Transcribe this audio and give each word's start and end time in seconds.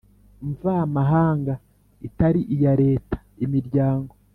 mvamahanga 0.49 1.53
itari 2.07 2.41
iya 2.55 2.73
Leta 2.83 3.17
imiryango 3.45 4.13